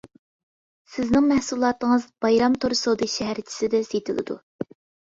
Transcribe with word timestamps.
سىزنىڭ 0.93 1.27
مەھسۇلاتىڭىز 1.33 2.09
بايرام 2.27 2.59
تور 2.65 2.77
سودا 2.83 3.13
شەھەرچىسىدە 3.19 3.87
سېتىلىدۇ. 3.93 4.43